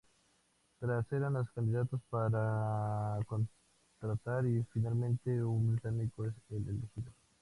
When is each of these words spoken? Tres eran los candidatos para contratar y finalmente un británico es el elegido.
Tres 0.79 1.05
eran 1.11 1.33
los 1.33 1.51
candidatos 1.51 2.01
para 2.09 3.19
contratar 3.27 4.47
y 4.47 4.63
finalmente 4.73 5.29
un 5.43 5.73
británico 5.73 6.25
es 6.25 6.33
el 6.49 6.67
elegido. 6.69 7.11